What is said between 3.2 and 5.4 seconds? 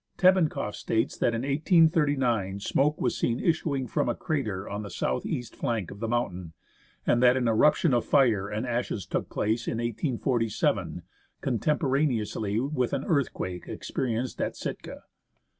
issuing from a crater on the south